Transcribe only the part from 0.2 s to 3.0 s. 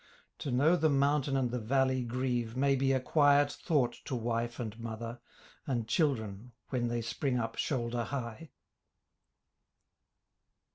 To know the mountain and the valley grieve May be a